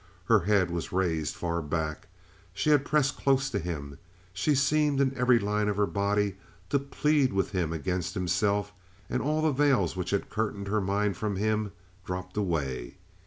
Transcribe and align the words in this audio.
Her 0.25 0.39
head 0.39 0.71
was 0.71 0.91
raised 0.91 1.35
far 1.35 1.61
back; 1.61 2.07
she 2.55 2.71
had 2.71 2.85
pressed 2.85 3.17
close 3.17 3.51
to 3.51 3.59
him; 3.59 3.99
she 4.33 4.55
seemed 4.55 4.99
in 4.99 5.15
every 5.15 5.37
line 5.37 5.67
of 5.67 5.77
her 5.77 5.85
body 5.85 6.37
to 6.71 6.79
plead 6.79 7.31
with 7.33 7.51
him 7.51 7.71
against 7.71 8.15
himself, 8.15 8.73
and 9.11 9.21
all 9.21 9.43
the 9.43 9.51
veils 9.51 9.95
which 9.95 10.09
had 10.09 10.27
curtained 10.31 10.69
her 10.69 10.81
mind 10.81 11.17
from 11.17 11.35
him 11.35 11.71
dropped 12.03 12.35
away. 12.35 12.97